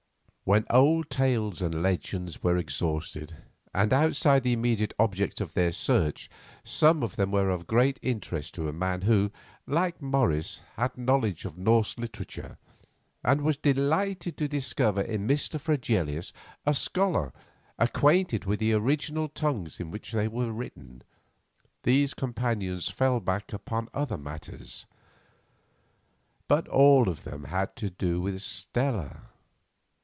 [0.43, 3.37] When such old tales and legends were exhausted,
[3.73, 6.29] and, outside the immediate object of their search,
[6.65, 9.31] some of them were of great interest to a man who,
[9.65, 12.57] like Morris, had knowledge of Norse literature,
[13.23, 15.57] and was delighted to discover in Mr.
[15.57, 16.33] Fregelius
[16.65, 17.31] a scholar
[17.79, 21.01] acquainted with the original tongues in which they were written,
[21.83, 24.85] these companions fell back upon other matters.
[26.49, 29.27] But all of them had to do with Stella.